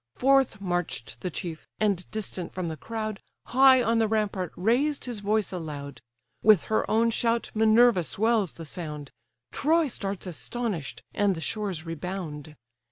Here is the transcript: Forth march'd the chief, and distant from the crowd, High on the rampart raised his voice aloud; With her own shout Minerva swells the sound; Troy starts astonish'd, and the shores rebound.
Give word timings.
Forth 0.15 0.59
march'd 0.59 1.17
the 1.19 1.29
chief, 1.29 1.67
and 1.79 2.09
distant 2.09 2.53
from 2.55 2.69
the 2.69 2.75
crowd, 2.75 3.21
High 3.45 3.83
on 3.83 3.99
the 3.99 4.07
rampart 4.07 4.51
raised 4.55 5.05
his 5.05 5.19
voice 5.19 5.51
aloud; 5.51 6.01
With 6.41 6.63
her 6.63 6.89
own 6.89 7.11
shout 7.11 7.51
Minerva 7.53 8.03
swells 8.03 8.53
the 8.53 8.65
sound; 8.65 9.11
Troy 9.51 9.87
starts 9.87 10.25
astonish'd, 10.25 11.03
and 11.13 11.35
the 11.35 11.39
shores 11.39 11.85
rebound. 11.85 12.55